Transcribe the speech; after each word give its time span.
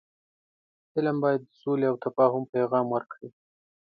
فلم 0.93 1.15
باید 1.23 1.41
د 1.45 1.51
سولې 1.61 1.85
او 1.91 1.95
تفاهم 2.05 2.43
پیغام 2.53 2.85
ورکړي 2.91 3.29